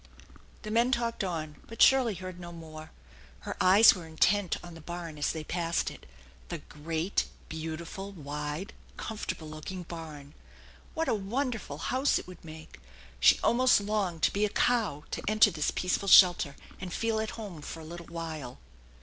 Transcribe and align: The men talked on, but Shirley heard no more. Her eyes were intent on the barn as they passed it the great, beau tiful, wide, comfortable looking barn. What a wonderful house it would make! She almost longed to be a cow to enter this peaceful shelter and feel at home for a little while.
The 0.63 0.71
men 0.71 0.91
talked 0.91 1.23
on, 1.23 1.57
but 1.67 1.79
Shirley 1.79 2.15
heard 2.15 2.39
no 2.39 2.51
more. 2.51 2.89
Her 3.41 3.55
eyes 3.61 3.93
were 3.93 4.07
intent 4.07 4.57
on 4.63 4.73
the 4.73 4.81
barn 4.81 5.19
as 5.19 5.31
they 5.31 5.43
passed 5.43 5.91
it 5.91 6.07
the 6.49 6.57
great, 6.57 7.27
beau 7.49 7.75
tiful, 7.75 8.11
wide, 8.11 8.73
comfortable 8.97 9.47
looking 9.47 9.83
barn. 9.83 10.33
What 10.95 11.07
a 11.07 11.13
wonderful 11.13 11.77
house 11.77 12.17
it 12.17 12.25
would 12.25 12.43
make! 12.43 12.79
She 13.19 13.39
almost 13.43 13.79
longed 13.79 14.23
to 14.23 14.33
be 14.33 14.43
a 14.43 14.49
cow 14.49 15.03
to 15.11 15.21
enter 15.27 15.51
this 15.51 15.69
peaceful 15.69 16.07
shelter 16.09 16.55
and 16.79 16.91
feel 16.91 17.19
at 17.19 17.29
home 17.37 17.61
for 17.61 17.79
a 17.79 17.85
little 17.85 18.07
while. 18.07 18.57